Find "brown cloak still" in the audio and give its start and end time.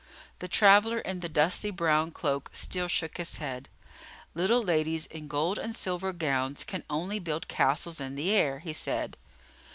1.69-2.87